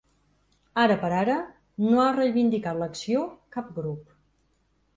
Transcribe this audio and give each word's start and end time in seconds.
Ara 0.83 0.95
per 1.03 1.11
ara, 1.17 1.35
no 1.85 2.01
ha 2.05 2.15
reivindicat 2.17 2.81
l’acció 2.81 3.23
cap 3.57 3.73
grup. 3.79 4.13